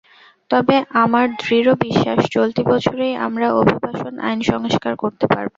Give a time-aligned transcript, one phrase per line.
[0.51, 5.49] তবে আমার দৃঢ় বিশ্বাস, চলতি বছরই আমরা অভিবাসন আইন সংস্কার করতে পারব।